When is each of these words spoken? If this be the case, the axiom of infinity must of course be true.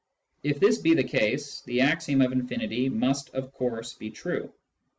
If 0.41 0.59
this 0.59 0.79
be 0.79 0.95
the 0.95 1.03
case, 1.03 1.61
the 1.67 1.81
axiom 1.81 2.21
of 2.23 2.31
infinity 2.31 2.89
must 2.89 3.29
of 3.35 3.51
course 3.53 3.93
be 3.93 4.09
true. 4.09 4.51